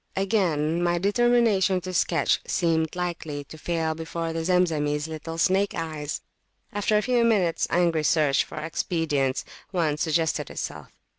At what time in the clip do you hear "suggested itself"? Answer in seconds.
9.97-10.87